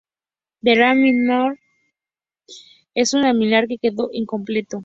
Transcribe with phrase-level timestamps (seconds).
[0.63, 1.59] El Alai Minar
[2.95, 4.79] es un alminar que quedó incompleto.